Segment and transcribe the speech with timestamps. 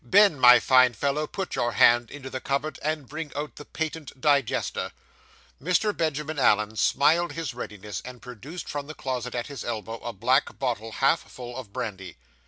[0.03, 4.19] Ben, my fine fellow, put your hand into the cupboard, and bring out the patent
[4.19, 4.93] digester.'
[5.61, 5.95] Mr.
[5.95, 10.57] Benjamin Allen smiled his readiness, and produced from the closet at his elbow a black
[10.57, 12.17] bottle half full of brandy.